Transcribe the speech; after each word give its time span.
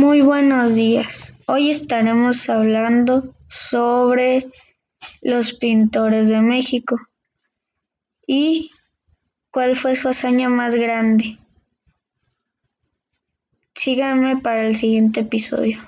Muy 0.00 0.22
buenos 0.22 0.76
días. 0.76 1.34
Hoy 1.44 1.68
estaremos 1.68 2.48
hablando 2.48 3.34
sobre 3.48 4.46
los 5.20 5.52
pintores 5.52 6.28
de 6.28 6.40
México 6.40 6.98
y 8.26 8.70
cuál 9.50 9.76
fue 9.76 9.96
su 9.96 10.08
hazaña 10.08 10.48
más 10.48 10.74
grande. 10.74 11.36
Síganme 13.74 14.38
para 14.38 14.68
el 14.68 14.74
siguiente 14.74 15.20
episodio. 15.20 15.78